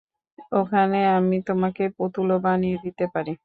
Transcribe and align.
ওখানে 0.53 0.99
আমি 1.17 1.37
তোমাকে 1.47 1.83
পুতুলও 1.97 2.37
বানিয়ে 2.45 2.77
দিতে 2.85 3.05
পারি। 3.13 3.31